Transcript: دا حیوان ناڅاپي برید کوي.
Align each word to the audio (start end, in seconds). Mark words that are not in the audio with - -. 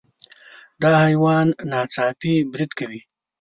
دا 0.81 0.91
حیوان 1.05 1.47
ناڅاپي 1.71 2.33
برید 2.51 2.71
کوي. 2.79 3.01